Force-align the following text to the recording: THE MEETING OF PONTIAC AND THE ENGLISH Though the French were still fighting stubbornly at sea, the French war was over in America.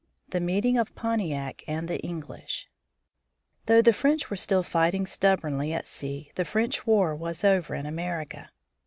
THE 0.29 0.39
MEETING 0.39 0.79
OF 0.79 0.95
PONTIAC 0.95 1.63
AND 1.67 1.87
THE 1.87 2.03
ENGLISH 2.03 2.67
Though 3.67 3.83
the 3.83 3.93
French 3.93 4.31
were 4.31 4.35
still 4.35 4.63
fighting 4.63 5.05
stubbornly 5.05 5.71
at 5.73 5.85
sea, 5.85 6.31
the 6.33 6.43
French 6.43 6.87
war 6.87 7.15
was 7.15 7.43
over 7.43 7.75
in 7.75 7.85
America. 7.85 8.49